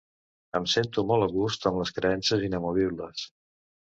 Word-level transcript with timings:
Em 0.59 0.63
sento 0.71 1.01
molt 1.09 1.25
a 1.25 1.27
gust 1.33 1.67
amb 1.71 1.77
les 1.81 1.93
creences 1.99 2.45
inamovibles. 2.47 3.29